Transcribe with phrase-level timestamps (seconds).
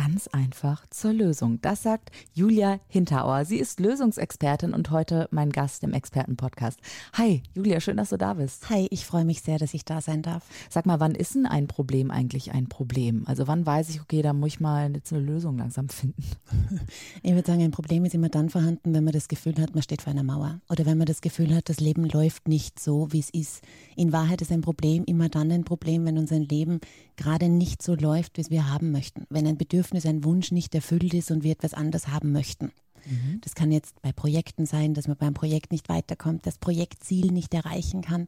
[0.00, 1.60] ganz einfach zur Lösung.
[1.60, 3.44] Das sagt Julia Hinterauer.
[3.44, 6.80] Sie ist Lösungsexpertin und heute mein Gast im Expertenpodcast.
[7.18, 8.70] Hi, Julia, schön, dass du da bist.
[8.70, 10.46] Hi, ich freue mich sehr, dass ich da sein darf.
[10.70, 13.24] Sag mal, wann ist denn ein Problem eigentlich ein Problem?
[13.26, 16.24] Also wann weiß ich, okay, da muss ich mal jetzt eine Lösung langsam finden?
[17.22, 19.82] Ich würde sagen, ein Problem ist immer dann vorhanden, wenn man das Gefühl hat, man
[19.82, 20.60] steht vor einer Mauer.
[20.70, 23.62] Oder wenn man das Gefühl hat, das Leben läuft nicht so, wie es ist.
[23.96, 26.80] In Wahrheit ist ein Problem immer dann ein Problem, wenn unser Leben
[27.16, 29.26] gerade nicht so läuft, wie es wir haben möchten.
[29.28, 32.72] Wenn ein Bedürfnis, ein Wunsch nicht erfüllt ist und wir etwas anders haben möchten.
[33.06, 33.40] Mhm.
[33.42, 37.54] Das kann jetzt bei Projekten sein, dass man beim Projekt nicht weiterkommt, das Projektziel nicht
[37.54, 38.26] erreichen kann.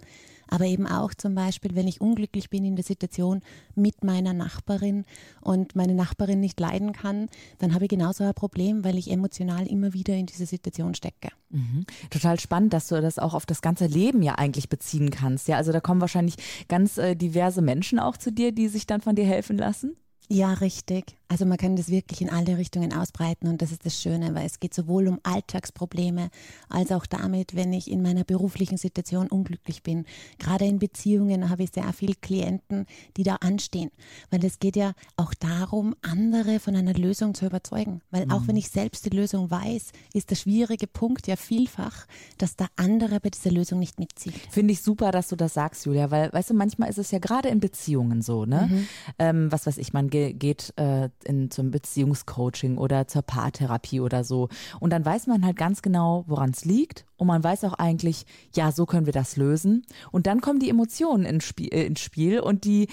[0.49, 3.41] Aber eben auch zum Beispiel, wenn ich unglücklich bin in der Situation
[3.75, 5.07] mit meiner Nachbarin
[5.41, 9.67] und meine Nachbarin nicht leiden kann, dann habe ich genauso ein Problem, weil ich emotional
[9.67, 11.31] immer wieder in diese Situation stecke.
[11.49, 11.87] Mhm.
[12.11, 15.49] Total spannend, dass du das auch auf das ganze Leben ja eigentlich beziehen kannst.
[15.49, 16.37] Ja, also da kommen wahrscheinlich
[16.69, 19.97] ganz äh, diverse Menschen auch zu dir, die sich dann von dir helfen lassen.
[20.29, 21.17] Ja, richtig.
[21.33, 24.45] Also man kann das wirklich in alle Richtungen ausbreiten und das ist das Schöne, weil
[24.45, 26.29] es geht sowohl um Alltagsprobleme
[26.69, 30.05] als auch damit, wenn ich in meiner beruflichen Situation unglücklich bin.
[30.39, 32.85] Gerade in Beziehungen habe ich sehr viele Klienten,
[33.17, 33.91] die da anstehen,
[34.29, 38.03] weil es geht ja auch darum, andere von einer Lösung zu überzeugen.
[38.11, 38.59] Weil auch wenn mhm.
[38.59, 43.31] ich selbst die Lösung weiß, ist der schwierige Punkt ja vielfach, dass der andere bei
[43.31, 44.35] dieser Lösung nicht mitzieht.
[44.51, 47.21] Finde ich super, dass du das sagst, Julia, weil weißt du, manchmal ist es ja
[47.21, 48.69] gerade in Beziehungen so, ne?
[48.71, 48.89] Mhm.
[49.19, 54.49] Ähm, was weiß ich, man geht äh, in, zum Beziehungscoaching oder zur Paartherapie oder so.
[54.81, 57.05] Und dann weiß man halt ganz genau, woran es liegt.
[57.23, 59.87] Und man weiß auch eigentlich, ja, so können wir das lösen.
[60.11, 62.89] Und dann kommen die Emotionen ins Spiel, äh, ins Spiel und die,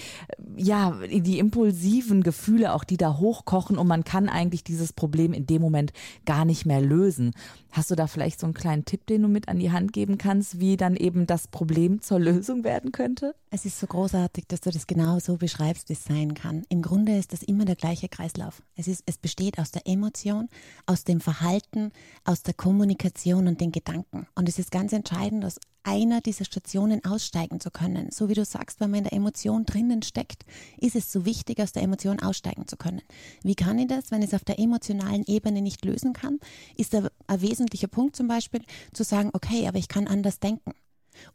[0.56, 5.46] ja, die impulsiven Gefühle auch, die da hochkochen und man kann eigentlich dieses Problem in
[5.46, 5.92] dem Moment
[6.26, 7.32] gar nicht mehr lösen.
[7.72, 10.16] Hast du da vielleicht so einen kleinen Tipp, den du mit an die Hand geben
[10.16, 13.34] kannst, wie dann eben das Problem zur Lösung werden könnte?
[13.50, 16.62] Es ist so großartig, dass du das genau so beschreibst, wie es sein kann.
[16.68, 18.62] Im Grunde ist das immer der gleiche Kreislauf.
[18.76, 20.48] Es, ist, es besteht aus der Emotion,
[20.84, 21.90] aus dem Verhalten,
[22.24, 24.26] aus der Kommunikation und den Gedanken.
[24.34, 28.10] Und es ist ganz entscheidend, aus einer dieser Stationen aussteigen zu können.
[28.10, 30.44] So wie du sagst, wenn man in der Emotion drinnen steckt,
[30.78, 33.00] ist es so wichtig, aus der Emotion aussteigen zu können.
[33.42, 36.38] Wie kann ich das, wenn ich es auf der emotionalen Ebene nicht lösen kann?
[36.76, 38.60] Ist ein wesentlicher Punkt zum Beispiel
[38.92, 40.72] zu sagen, okay, aber ich kann anders denken.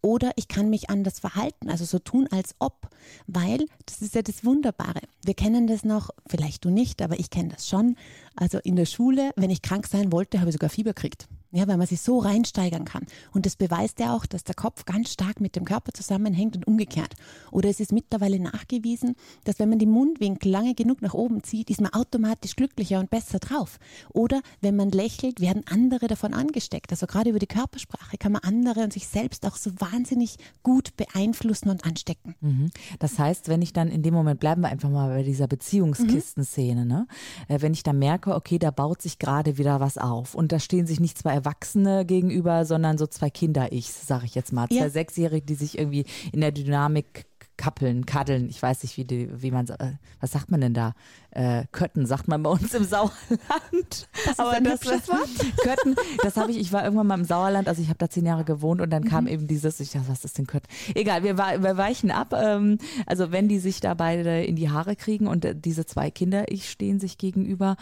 [0.01, 2.89] Oder ich kann mich anders verhalten, also so tun als ob,
[3.27, 5.01] weil das ist ja das Wunderbare.
[5.23, 7.95] Wir kennen das noch, vielleicht du nicht, aber ich kenne das schon.
[8.35, 11.27] Also in der Schule, wenn ich krank sein wollte, habe ich sogar Fieber gekriegt.
[11.55, 13.05] Ja, weil man sich so reinsteigern kann.
[13.31, 16.67] Und das beweist ja auch, dass der Kopf ganz stark mit dem Körper zusammenhängt und
[16.67, 17.13] umgekehrt.
[17.49, 21.69] Oder es ist mittlerweile nachgewiesen, dass wenn man die Mundwinkel lange genug nach oben zieht,
[21.69, 23.79] ist man automatisch glücklicher und besser drauf.
[24.09, 26.91] Oder wenn man lächelt, werden andere davon angesteckt.
[26.91, 30.97] Also gerade über die Körpersprache kann man andere und sich selbst auch so wahnsinnig gut
[30.97, 32.35] beeinflussen und anstecken.
[32.41, 32.69] Mhm.
[32.99, 36.81] Das heißt, wenn ich dann in dem Moment, bleiben wir einfach mal bei dieser Beziehungskistenszene,
[36.81, 36.87] mhm.
[36.87, 37.07] ne?
[37.47, 40.59] Äh, wenn ich dann merke, okay, da baut sich gerade wieder was auf und da
[40.59, 44.67] stehen sich nicht zwei Erwachsene gegenüber, sondern so zwei Kinder-Ichs, sage ich jetzt mal.
[44.67, 44.89] Zwei ja.
[44.89, 47.25] Sechsjährige, die sich irgendwie in der Dynamik
[47.57, 50.93] kappeln, kaddeln, ich weiß nicht, wie, die, wie man, äh, was sagt man denn da?
[51.31, 54.09] Äh, Kötten sagt man bei uns im Sauerland.
[54.25, 55.29] Das Aber das, das Wort?
[55.57, 58.25] Kötten, das habe ich, ich war irgendwann mal im Sauerland, also ich habe da zehn
[58.25, 59.07] Jahre gewohnt und dann mhm.
[59.07, 60.67] kam eben dieses, ich dachte, was ist denn Kötten?
[60.95, 62.33] Egal, wir, wir weichen ab.
[62.33, 66.11] Ähm, also wenn die sich da beide in die Haare kriegen und äh, diese zwei
[66.11, 67.77] Kinder, ich stehen sich gegenüber,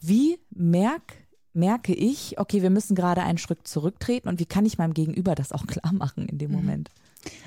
[0.00, 1.23] wie merk
[1.54, 5.34] merke ich, okay, wir müssen gerade einen Schritt zurücktreten und wie kann ich meinem Gegenüber
[5.34, 6.56] das auch klar machen in dem mhm.
[6.56, 6.90] Moment?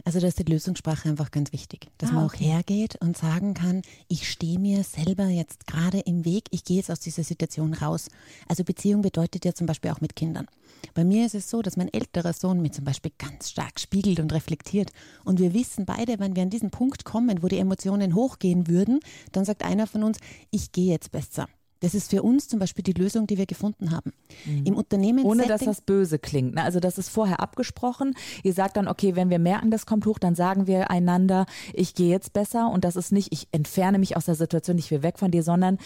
[0.06, 2.46] Also da ist die Lösungssprache einfach ganz wichtig, dass ah, man auch okay.
[2.46, 6.90] hergeht und sagen kann, ich stehe mir selber jetzt gerade im Weg, ich gehe jetzt
[6.90, 8.10] aus dieser Situation raus.
[8.48, 10.48] Also Beziehung bedeutet ja zum Beispiel auch mit Kindern.
[10.94, 14.20] Bei mir ist es so, dass mein älterer Sohn mir zum Beispiel ganz stark spiegelt
[14.20, 14.92] und reflektiert.
[15.24, 19.00] Und wir wissen beide, wenn wir an diesen Punkt kommen, wo die Emotionen hochgehen würden,
[19.32, 20.20] dann sagt einer von uns,
[20.52, 21.48] ich gehe jetzt besser.
[21.80, 24.14] Das ist für uns zum Beispiel die Lösung, die wir gefunden haben.
[24.46, 24.66] Mhm.
[24.66, 25.26] Im Unternehmen.
[25.26, 26.56] Ohne dass das böse klingt.
[26.56, 26.64] Ne?
[26.64, 28.16] Also das ist vorher abgesprochen.
[28.44, 31.94] Ihr sagt dann, okay, wenn wir merken, das kommt hoch, dann sagen wir einander, ich
[31.94, 35.04] gehe jetzt besser und das ist nicht, ich entferne mich aus der Situation, ich will
[35.04, 35.78] weg von dir, sondern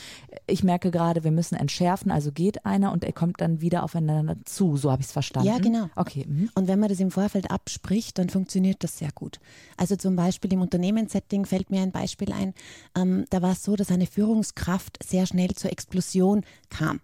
[0.47, 4.37] ich merke gerade, wir müssen entschärfen, also geht einer und er kommt dann wieder aufeinander
[4.45, 4.77] zu.
[4.77, 5.49] So habe ich es verstanden.
[5.49, 5.89] Ja, genau.
[5.95, 6.25] Okay.
[6.27, 6.49] Mhm.
[6.55, 9.39] Und wenn man das im Vorfeld abspricht, dann funktioniert das sehr gut.
[9.77, 12.53] Also zum Beispiel im Unternehmenssetting fällt mir ein Beispiel ein.
[12.95, 17.01] Ähm, da war es so, dass eine Führungskraft sehr schnell zur Explosion kam.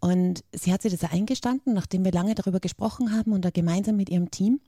[0.00, 3.96] Und sie hat sich das eingestanden, nachdem wir lange darüber gesprochen haben und da gemeinsam
[3.96, 4.60] mit ihrem Team.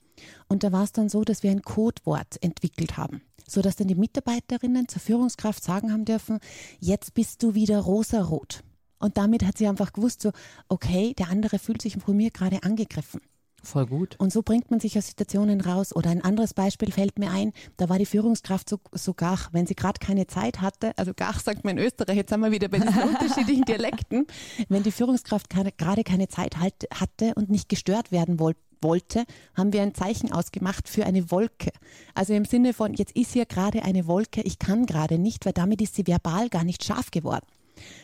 [0.47, 3.95] Und da war es dann so, dass wir ein Codewort entwickelt haben, sodass dann die
[3.95, 6.39] Mitarbeiterinnen zur Führungskraft sagen haben dürfen,
[6.79, 8.63] jetzt bist du wieder rosarot.
[8.99, 10.31] Und damit hat sie einfach gewusst, so,
[10.69, 13.21] okay, der andere fühlt sich von mir gerade angegriffen.
[13.63, 14.15] Voll gut.
[14.19, 15.95] Und so bringt man sich aus Situationen raus.
[15.95, 19.65] Oder ein anderes Beispiel fällt mir ein, da war die Führungskraft so, so gach, wenn
[19.65, 22.67] sie gerade keine Zeit hatte, also gach sagt man in Österreich, jetzt haben wir wieder
[22.67, 24.27] bei diesen unterschiedlichen Dialekten,
[24.67, 29.23] wenn die Führungskraft gerade keine Zeit halt, hatte und nicht gestört werden wollte, wollte,
[29.55, 31.71] haben wir ein Zeichen ausgemacht für eine Wolke.
[32.13, 35.53] Also im Sinne von, jetzt ist hier gerade eine Wolke, ich kann gerade nicht, weil
[35.53, 37.45] damit ist sie verbal gar nicht scharf geworden.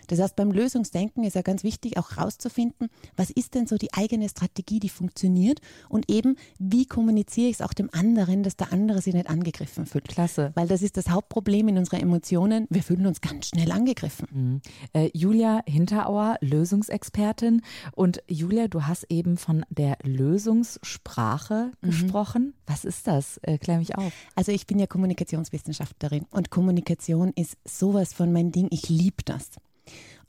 [0.08, 3.94] Das heißt, beim Lösungsdenken ist ja ganz wichtig, auch herauszufinden, was ist denn so die
[3.94, 8.74] eigene Strategie, die funktioniert und eben, wie kommuniziere ich es auch dem anderen, dass der
[8.74, 10.08] andere sich nicht angegriffen fühlt.
[10.08, 10.52] Klasse.
[10.56, 12.68] Weil das ist das Hauptproblem in unseren Emotionen.
[12.70, 14.28] Wir fühlen uns ganz schnell angegriffen.
[14.32, 14.62] Mhm.
[14.94, 17.62] Äh, Julia Hinterauer, Lösungsexpertin.
[17.94, 21.88] Und Julia, du hast eben von der Lösungssprache mhm.
[21.88, 22.54] gesprochen.
[22.66, 23.38] Was ist das?
[23.44, 24.12] Äh, klär mich auf.
[24.36, 28.68] Also ich bin ja Kommunikationswissenschaftlerin und Kommunikation ist sowas von mein Ding.
[28.72, 29.50] Ich liebe das.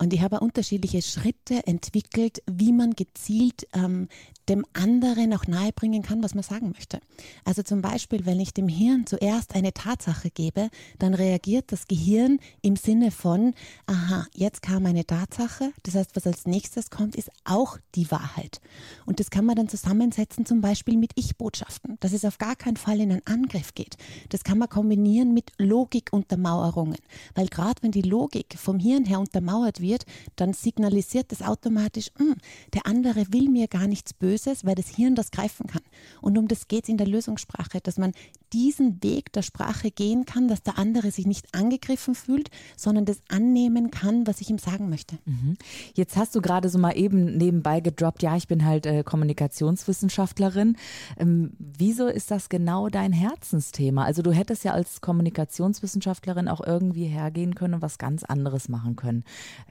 [0.01, 4.09] Und ich habe unterschiedliche Schritte entwickelt, wie man gezielt ähm,
[4.49, 7.01] dem anderen auch nahebringen kann, was man sagen möchte.
[7.45, 12.39] Also zum Beispiel, wenn ich dem Hirn zuerst eine Tatsache gebe, dann reagiert das Gehirn
[12.63, 13.55] im Sinne von,
[13.87, 18.63] aha, jetzt kam eine Tatsache, das heißt, was als nächstes kommt, ist auch die Wahrheit.
[19.05, 22.79] Und das kann man dann zusammensetzen, zum Beispiel mit Ich-Botschaften, dass es auf gar keinen
[22.79, 23.99] Fall in einen Angriff geht.
[24.31, 26.99] Das kann man kombinieren mit Logikuntermauerungen,
[27.35, 30.07] weil gerade wenn die Logik vom Hirn her untermauert wird, wird,
[30.37, 32.37] dann signalisiert das automatisch, hm,
[32.73, 35.83] der andere will mir gar nichts Böses, weil das Hirn das greifen kann.
[36.23, 38.13] Und um das geht es in der Lösungssprache, dass man
[38.53, 43.23] diesen Weg der Sprache gehen kann, dass der andere sich nicht angegriffen fühlt, sondern das
[43.29, 45.19] annehmen kann, was ich ihm sagen möchte.
[45.25, 45.57] Mhm.
[45.95, 50.77] Jetzt hast du gerade so mal eben nebenbei gedroppt, ja, ich bin halt äh, Kommunikationswissenschaftlerin.
[51.17, 54.05] Ähm, wieso ist das genau dein Herzensthema?
[54.05, 58.97] Also du hättest ja als Kommunikationswissenschaftlerin auch irgendwie hergehen können und was ganz anderes machen
[58.97, 59.25] können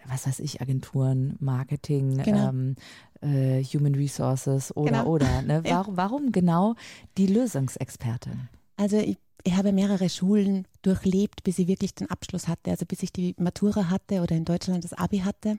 [0.07, 2.49] was weiß ich, Agenturen, Marketing, genau.
[2.49, 2.75] ähm,
[3.21, 5.05] äh, Human Resources oder genau.
[5.07, 5.41] oder.
[5.41, 5.61] Ne?
[5.67, 6.75] Warum, warum genau
[7.17, 8.49] die Lösungsexpertin?
[8.77, 13.03] Also ich, ich habe mehrere Schulen durchlebt, bis ich wirklich den Abschluss hatte, also bis
[13.03, 15.57] ich die Matura hatte oder in Deutschland das Abi hatte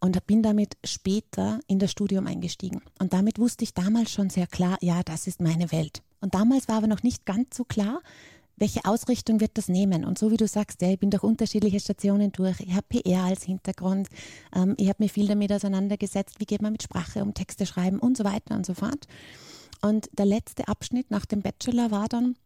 [0.00, 2.82] und bin damit später in das Studium eingestiegen.
[2.98, 6.02] Und damit wusste ich damals schon sehr klar, ja, das ist meine Welt.
[6.20, 8.00] Und damals war aber noch nicht ganz so klar,
[8.60, 10.04] welche Ausrichtung wird das nehmen?
[10.04, 12.60] Und so wie du sagst, ja, ich bin durch unterschiedliche Stationen durch.
[12.60, 14.08] Ich habe PR als Hintergrund.
[14.54, 17.98] Ähm, ich habe mich viel damit auseinandergesetzt, wie geht man mit Sprache um Texte schreiben
[17.98, 19.06] und so weiter und so fort.
[19.82, 22.36] Und der letzte Abschnitt nach dem Bachelor war dann,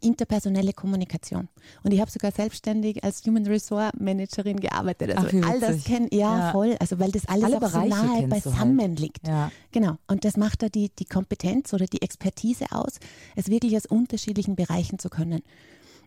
[0.00, 1.48] interpersonelle Kommunikation.
[1.82, 5.16] Und ich habe sogar selbstständig als Human Resource Managerin gearbeitet.
[5.16, 6.76] Also Ach, all das kennen, ja, ja, voll.
[6.80, 8.30] Also weil das alles Alle auch so nahe halt.
[8.30, 9.00] beisammen halt.
[9.00, 9.26] liegt.
[9.26, 9.50] Ja.
[9.72, 9.96] Genau.
[10.08, 12.98] Und das macht da die, die Kompetenz oder die Expertise aus,
[13.36, 15.42] es wirklich aus unterschiedlichen Bereichen zu können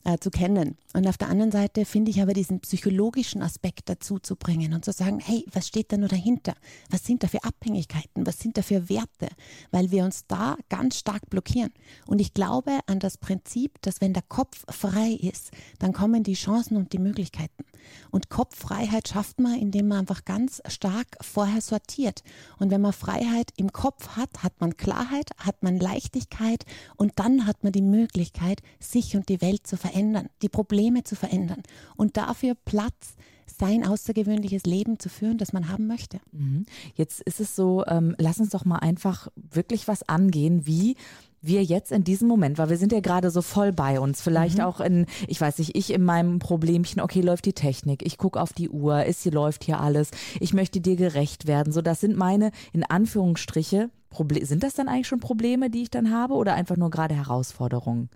[0.07, 0.77] äh, zu kennen.
[0.93, 4.85] Und auf der anderen Seite finde ich aber diesen psychologischen Aspekt dazu zu bringen und
[4.85, 6.55] zu sagen, hey, was steht da nur dahinter?
[6.89, 8.25] Was sind da für Abhängigkeiten?
[8.25, 9.27] Was sind da für Werte?
[9.69, 11.73] Weil wir uns da ganz stark blockieren.
[12.05, 16.35] Und ich glaube an das Prinzip, dass wenn der Kopf frei ist, dann kommen die
[16.35, 17.65] Chancen und die Möglichkeiten.
[18.11, 22.23] Und Kopffreiheit schafft man, indem man einfach ganz stark vorher sortiert.
[22.59, 26.65] Und wenn man Freiheit im Kopf hat, hat man Klarheit, hat man Leichtigkeit
[26.95, 29.96] und dann hat man die Möglichkeit, sich und die Welt zu verändern,
[30.41, 31.63] die Probleme zu verändern
[31.95, 33.15] und dafür Platz
[33.59, 36.19] sein außergewöhnliches Leben zu führen, das man haben möchte.
[36.31, 36.65] Mhm.
[36.95, 40.95] Jetzt ist es so, ähm, lass uns doch mal einfach wirklich was angehen, wie
[41.41, 44.57] wir jetzt in diesem Moment, weil wir sind ja gerade so voll bei uns, vielleicht
[44.57, 44.63] mhm.
[44.63, 48.41] auch in, ich weiß nicht, ich in meinem Problemchen, okay, läuft die Technik, ich gucke
[48.41, 51.71] auf die Uhr, ist hier läuft hier alles, ich möchte dir gerecht werden.
[51.71, 55.91] So, das sind meine, in Anführungsstriche, Proble sind das dann eigentlich schon Probleme, die ich
[55.91, 58.09] dann habe oder einfach nur gerade Herausforderungen?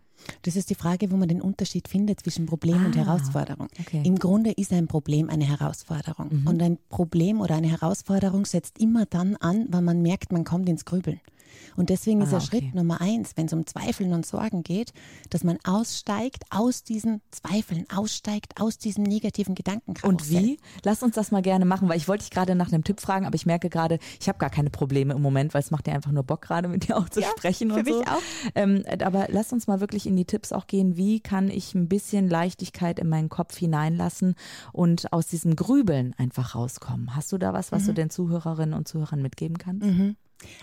[0.43, 3.67] Das ist die Frage, wo man den Unterschied findet zwischen Problem ah, und Herausforderung.
[3.79, 4.01] Okay.
[4.03, 6.29] Im Grunde ist ein Problem eine Herausforderung.
[6.31, 6.47] Mhm.
[6.47, 10.69] Und ein Problem oder eine Herausforderung setzt immer dann an, wenn man merkt, man kommt
[10.69, 11.19] ins Grübeln.
[11.75, 12.48] Und deswegen ah, ist der okay.
[12.48, 14.93] Schritt Nummer eins, wenn es um Zweifeln und Sorgen geht,
[15.29, 20.38] dass man aussteigt aus diesen Zweifeln, aussteigt aus diesem negativen Gedankenkarussell.
[20.38, 20.60] Und wie?
[20.84, 23.25] Lass uns das mal gerne machen, weil ich wollte dich gerade nach einem Tipp fragen,
[23.25, 25.93] aber ich merke gerade, ich habe gar keine Probleme im Moment, weil es macht dir
[25.93, 28.01] einfach nur Bock gerade mit dir auch zu ja, sprechen und so.
[28.01, 28.22] Auch.
[28.55, 30.98] Ähm, aber lass uns mal wirklich in die Tipps auch gehen.
[30.98, 34.36] Wie kann ich ein bisschen Leichtigkeit in meinen Kopf hineinlassen
[34.72, 37.15] und aus diesem Grübeln einfach rauskommen?
[37.15, 37.88] Hast du da was, was mhm.
[37.88, 39.86] du den Zuhörerinnen und Zuhörern mitgeben kannst?
[39.86, 40.15] Mhm.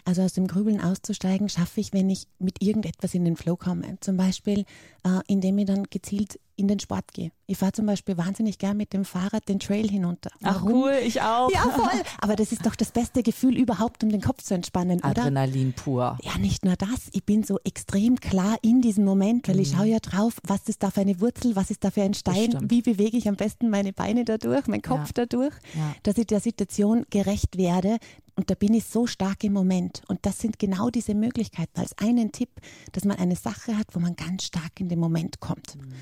[0.04, 3.98] Also aus dem Grübeln auszusteigen schaffe ich, wenn ich mit irgendetwas in den Flow komme.
[4.00, 4.64] Zum Beispiel,
[5.04, 7.30] äh, indem ich dann gezielt in den Sport gehe.
[7.46, 10.30] Ich fahre zum Beispiel wahnsinnig gern mit dem Fahrrad den Trail hinunter.
[10.42, 11.50] Ach cool, ich auch.
[11.50, 12.02] Ja, voll.
[12.20, 15.22] Aber das ist doch das beste Gefühl überhaupt, um den Kopf zu entspannen, oder?
[15.22, 16.18] Adrenalin pur.
[16.22, 17.08] Ja, nicht nur das.
[17.12, 19.62] Ich bin so extrem klar in diesem Moment, weil mhm.
[19.62, 22.14] ich schaue ja drauf, was ist da für eine Wurzel, was ist da für ein
[22.14, 25.12] Stein, wie bewege ich am besten meine Beine dadurch, mein Kopf ja.
[25.14, 25.94] dadurch, ja.
[26.02, 27.98] dass ich der Situation gerecht werde,
[28.38, 30.02] und da bin ich so stark im Moment.
[30.06, 32.50] Und das sind genau diese Möglichkeiten als einen Tipp,
[32.92, 35.74] dass man eine Sache hat, wo man ganz stark in den Moment kommt.
[35.74, 35.92] Mhm.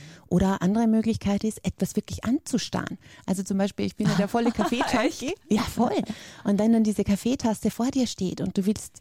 [0.47, 2.99] Oder andere Möglichkeit ist, etwas wirklich anzustarren.
[3.27, 5.33] Also zum Beispiel, ich bin ja der volle Kaffeetasse.
[5.49, 5.97] ja, voll.
[6.45, 9.01] Und wenn dann diese Kaffeetasse vor dir steht und du willst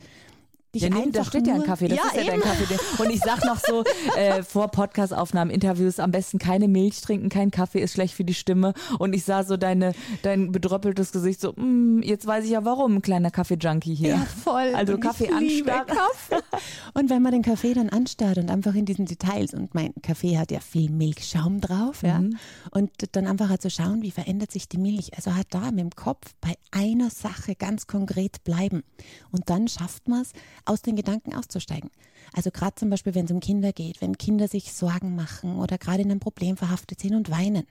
[0.75, 2.41] dich ja, nee, da steht ja ein Kaffee, das ja, ist ja eben.
[2.41, 3.03] dein Kaffee.
[3.03, 3.84] Und ich sag noch so
[4.17, 8.34] äh, vor Podcastaufnahmen, Interviews, am besten keine Milch trinken, kein Kaffee ist schlecht für die
[8.34, 8.74] Stimme.
[9.00, 12.96] Und ich sah so deine, dein bedröppeltes Gesicht so, mm, jetzt weiß ich ja warum,
[12.96, 14.10] ein kleiner Kaffee-Junkie hier.
[14.10, 14.74] Ja, voll.
[14.75, 15.88] Also und Kaffee anstarren.
[15.88, 16.44] Kaffee.
[16.94, 20.38] Und wenn man den Kaffee dann anstarrt und einfach in diesen Details, und mein Kaffee
[20.38, 22.38] hat ja viel Milchschaum drauf, ja, mhm.
[22.72, 25.12] und dann einfach halt so schauen, wie verändert sich die Milch.
[25.15, 28.84] Also halt da mit dem Kopf bei einer Sache ganz konkret bleiben.
[29.32, 30.32] Und dann schafft man es,
[30.65, 31.89] aus den Gedanken auszusteigen.
[32.34, 35.77] Also gerade zum Beispiel, wenn es um Kinder geht, wenn Kinder sich Sorgen machen oder
[35.77, 37.65] gerade in einem Problem verhaftet sind und weinen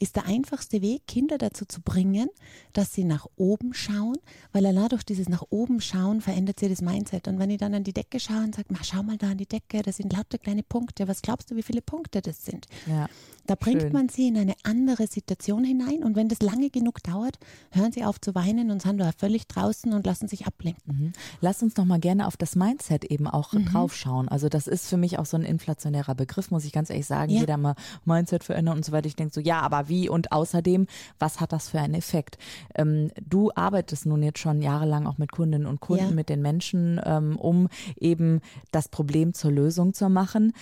[0.00, 2.28] ist der einfachste Weg, Kinder dazu zu bringen,
[2.72, 4.16] dass sie nach oben schauen,
[4.52, 7.28] weil allein durch dieses nach oben schauen verändert sie das Mindset.
[7.28, 9.46] Und wenn ich dann an die Decke schaue und sage, schau mal da an die
[9.46, 12.66] Decke, das sind lauter kleine Punkte, was glaubst du, wie viele Punkte das sind?
[12.86, 13.08] Ja,
[13.46, 13.92] da bringt schön.
[13.92, 17.38] man sie in eine andere Situation hinein und wenn das lange genug dauert,
[17.70, 20.96] hören sie auf zu weinen und sind da völlig draußen und lassen sich ablenken.
[20.96, 21.12] Mhm.
[21.40, 23.66] Lass uns noch mal gerne auf das Mindset eben auch mhm.
[23.66, 24.28] drauf schauen.
[24.28, 27.30] Also das ist für mich auch so ein inflationärer Begriff, muss ich ganz ehrlich sagen.
[27.30, 27.40] Ja.
[27.40, 27.74] Jeder mal
[28.04, 29.06] Mindset verändern und so weiter.
[29.06, 30.86] Ich denke so, ja, aber wie und außerdem,
[31.18, 32.38] was hat das für einen Effekt?
[32.74, 36.10] Ähm, du arbeitest nun jetzt schon jahrelang auch mit Kundinnen und Kunden, ja.
[36.10, 38.40] mit den Menschen, ähm, um eben
[38.72, 40.52] das Problem zur Lösung zu machen.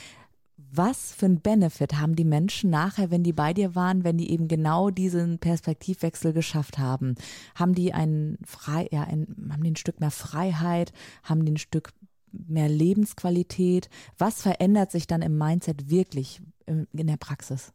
[0.75, 4.31] Was für ein Benefit haben die Menschen nachher, wenn die bei dir waren, wenn die
[4.31, 7.15] eben genau diesen Perspektivwechsel geschafft haben?
[7.55, 10.95] Haben die ein frei, ja, ein, haben die ein Stück mehr Freiheit?
[11.25, 11.93] Haben die ein Stück
[12.33, 13.91] mehr Lebensqualität?
[14.17, 17.75] Was verändert sich dann im Mindset wirklich in der Praxis?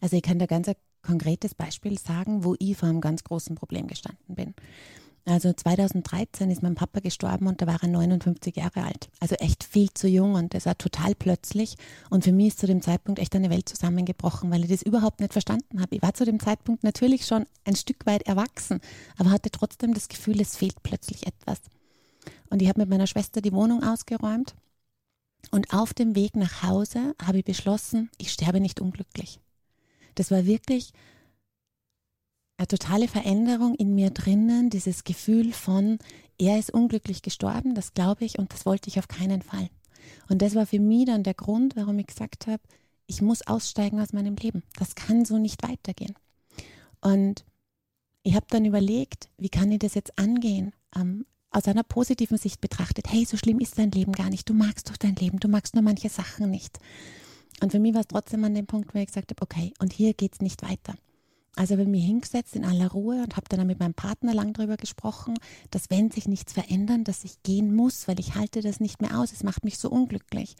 [0.00, 0.70] Also ich kann da ganz
[1.02, 4.54] konkretes Beispiel sagen, wo ich vor einem ganz großen Problem gestanden bin.
[5.28, 9.10] Also 2013 ist mein Papa gestorben und da war er 59 Jahre alt.
[9.18, 11.74] Also echt viel zu jung und das war total plötzlich.
[12.10, 15.18] Und für mich ist zu dem Zeitpunkt echt eine Welt zusammengebrochen, weil ich das überhaupt
[15.18, 15.96] nicht verstanden habe.
[15.96, 18.80] Ich war zu dem Zeitpunkt natürlich schon ein Stück weit erwachsen,
[19.18, 21.58] aber hatte trotzdem das Gefühl, es fehlt plötzlich etwas.
[22.48, 24.54] Und ich habe mit meiner Schwester die Wohnung ausgeräumt.
[25.50, 29.40] Und auf dem Weg nach Hause habe ich beschlossen, ich sterbe nicht unglücklich.
[30.14, 30.92] Das war wirklich
[32.58, 35.98] eine totale Veränderung in mir drinnen, dieses Gefühl von,
[36.38, 39.68] er ist unglücklich gestorben, das glaube ich und das wollte ich auf keinen Fall.
[40.28, 42.62] Und das war für mich dann der Grund, warum ich gesagt habe,
[43.06, 44.62] ich muss aussteigen aus meinem Leben.
[44.78, 46.14] Das kann so nicht weitergehen.
[47.00, 47.44] Und
[48.22, 50.72] ich habe dann überlegt, wie kann ich das jetzt angehen?
[50.96, 54.48] Ähm, aus einer positiven Sicht betrachtet, hey, so schlimm ist dein Leben gar nicht.
[54.48, 56.78] Du magst doch dein Leben, du magst nur manche Sachen nicht.
[57.62, 59.92] Und für mich war es trotzdem an dem Punkt, wo ich gesagt habe, okay, und
[59.92, 60.94] hier geht es nicht weiter.
[61.56, 64.52] Also habe ich mich hingesetzt in aller Ruhe und habe dann mit meinem Partner lang
[64.52, 65.34] darüber gesprochen,
[65.70, 69.18] dass wenn sich nichts verändern, dass ich gehen muss, weil ich halte das nicht mehr
[69.18, 69.32] aus.
[69.32, 70.56] Es macht mich so unglücklich.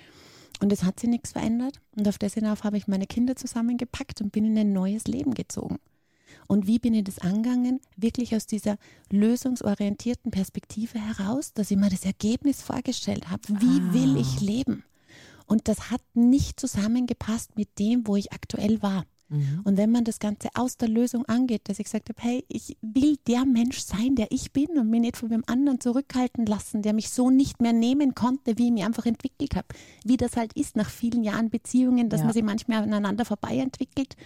[0.61, 1.81] Und es hat sich nichts verändert.
[1.97, 5.35] Und auf das hinauf habe ich meine Kinder zusammengepackt und bin in ein neues Leben
[5.35, 5.79] gezogen.
[6.49, 7.81] Und wie bin ich das angegangen?
[7.97, 8.79] Wirklich aus dieser
[9.11, 13.43] lösungsorientierten Perspektive heraus, dass ich mir das Ergebnis vorgestellt habe.
[13.49, 13.93] Wie ah.
[13.93, 14.83] will ich leben?
[15.47, 19.05] Und das hat nicht zusammengepasst mit dem, wo ich aktuell war.
[19.28, 19.61] Mhm.
[19.64, 22.76] Und wenn man das Ganze aus der Lösung angeht, dass ich gesagt habe, hey, ich
[22.80, 26.83] will der Mensch sein, der ich bin und mich nicht von dem anderen zurückhalten lassen,
[26.83, 29.68] der mich so nicht mehr nehmen konnte, wie ich mich einfach entwickelt habe.
[30.04, 32.26] Wie das halt ist nach vielen Jahren Beziehungen, dass ja.
[32.26, 34.16] man sich manchmal aneinander vorbei entwickelt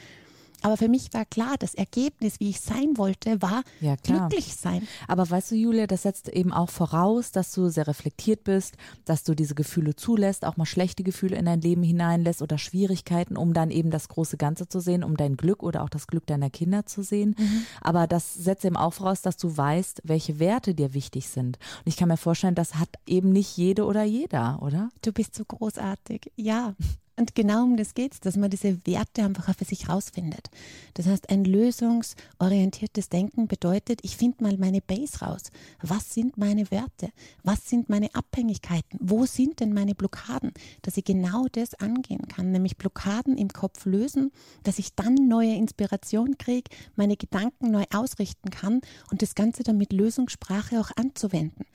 [0.62, 4.86] aber für mich war klar, das Ergebnis, wie ich sein wollte, war ja, glücklich sein.
[5.08, 9.24] Aber weißt du, Julia, das setzt eben auch voraus, dass du sehr reflektiert bist, dass
[9.24, 13.54] du diese Gefühle zulässt, auch mal schlechte Gefühle in dein Leben hineinlässt oder Schwierigkeiten, um
[13.54, 16.50] dann eben das große Ganze zu sehen, um dein Glück oder auch das Glück deiner
[16.50, 17.34] Kinder zu sehen.
[17.38, 17.66] Mhm.
[17.80, 21.58] Aber das setzt eben auch voraus, dass du weißt, welche Werte dir wichtig sind.
[21.78, 24.90] Und ich kann mir vorstellen, das hat eben nicht jede oder jeder, oder?
[25.02, 26.32] Du bist so großartig.
[26.36, 26.74] Ja,
[27.20, 30.48] und genau um das geht es, dass man diese Werte einfach für sich rausfindet.
[30.94, 35.42] Das heißt, ein lösungsorientiertes Denken bedeutet, ich finde mal meine Base raus.
[35.82, 37.10] Was sind meine Werte?
[37.42, 38.98] Was sind meine Abhängigkeiten?
[39.02, 40.54] Wo sind denn meine Blockaden?
[40.80, 45.54] Dass ich genau das angehen kann, nämlich Blockaden im Kopf lösen, dass ich dann neue
[45.56, 51.66] Inspiration kriege, meine Gedanken neu ausrichten kann und das Ganze dann mit Lösungssprache auch anzuwenden.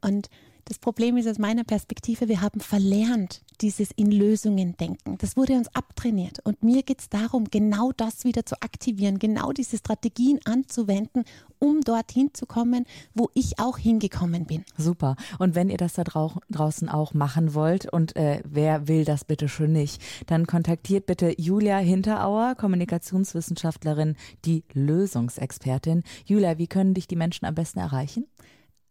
[0.00, 0.30] Und
[0.66, 5.18] Das Problem ist aus meiner Perspektive, wir haben verlernt, dieses in Lösungen denken.
[5.18, 6.40] Das wurde uns abtrainiert.
[6.44, 11.24] Und mir geht es darum, genau das wieder zu aktivieren, genau diese Strategien anzuwenden,
[11.58, 14.64] um dorthin zu kommen, wo ich auch hingekommen bin.
[14.78, 15.16] Super.
[15.38, 19.24] Und wenn ihr das da drau draußen auch machen wollt und äh, wer will das
[19.24, 24.16] bitte schon nicht, dann kontaktiert bitte Julia Hinterauer, Kommunikationswissenschaftlerin,
[24.46, 26.04] die Lösungsexpertin.
[26.24, 28.26] Julia, wie können dich die Menschen am besten erreichen?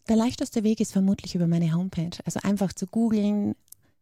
[0.09, 2.17] Der leichteste Weg ist vermutlich über meine Homepage.
[2.25, 3.55] Also einfach zu googeln,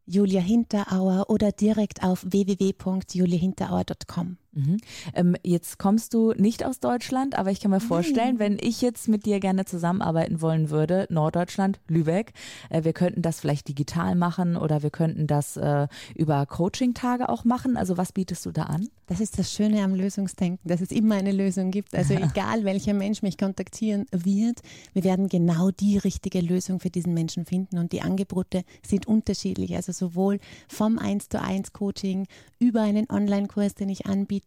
[0.07, 4.37] Julia Hinterauer oder direkt auf www.juliahinterauer.com.
[4.53, 4.77] Mhm.
[5.13, 9.07] Ähm, jetzt kommst du nicht aus Deutschland, aber ich kann mir vorstellen, wenn ich jetzt
[9.07, 12.33] mit dir gerne zusammenarbeiten wollen würde, Norddeutschland, Lübeck,
[12.69, 17.45] äh, wir könnten das vielleicht digital machen oder wir könnten das äh, über Coaching-Tage auch
[17.45, 17.77] machen.
[17.77, 18.89] Also was bietest du da an?
[19.07, 21.95] Das ist das Schöne am Lösungsdenken, dass es immer eine Lösung gibt.
[21.95, 24.59] Also egal welcher Mensch mich kontaktieren wird,
[24.93, 29.75] wir werden genau die richtige Lösung für diesen Menschen finden und die Angebote sind unterschiedlich.
[29.75, 32.27] Also sowohl vom 1 zu 1 Coaching
[32.59, 34.40] über einen Online-Kurs, den ich anbiete,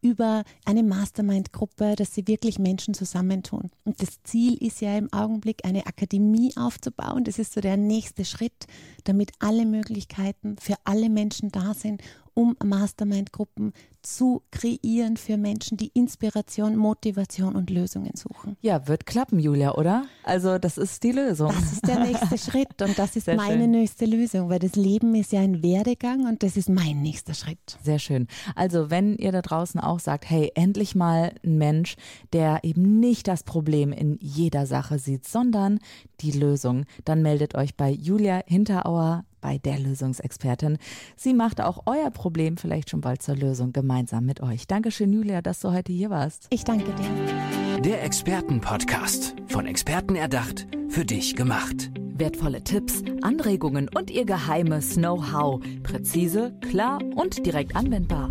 [0.00, 3.70] über eine Mastermind-Gruppe, dass sie wirklich Menschen zusammentun.
[3.84, 7.24] Und das Ziel ist ja im Augenblick, eine Akademie aufzubauen.
[7.24, 8.66] Das ist so der nächste Schritt,
[9.04, 12.02] damit alle Möglichkeiten für alle Menschen da sind
[12.34, 13.72] um Mastermind-Gruppen
[14.02, 18.56] zu kreieren für Menschen, die Inspiration, Motivation und Lösungen suchen.
[18.60, 20.04] Ja, wird klappen, Julia, oder?
[20.24, 21.52] Also das ist die Lösung.
[21.52, 23.70] Das ist der nächste Schritt und das ist Sehr meine schön.
[23.70, 27.78] nächste Lösung, weil das Leben ist ja ein Werdegang und das ist mein nächster Schritt.
[27.82, 28.26] Sehr schön.
[28.54, 31.96] Also wenn ihr da draußen auch sagt, hey, endlich mal ein Mensch,
[32.32, 35.78] der eben nicht das Problem in jeder Sache sieht, sondern
[36.20, 40.78] die Lösung, dann meldet euch bei Julia Hinterauer bei der Lösungsexpertin.
[41.16, 44.66] Sie macht auch euer Problem vielleicht schon bald zur Lösung gemeinsam mit euch.
[44.66, 46.46] Dankeschön, Julia, dass du heute hier warst.
[46.50, 47.80] Ich danke dir.
[47.80, 49.34] Der Expertenpodcast.
[49.48, 51.90] Von Experten erdacht, für dich gemacht.
[51.96, 55.60] Wertvolle Tipps, Anregungen und ihr geheimes Know-how.
[55.82, 58.30] Präzise, klar und direkt anwendbar.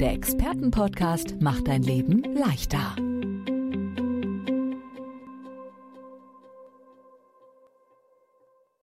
[0.00, 2.96] Der Expertenpodcast macht dein Leben leichter.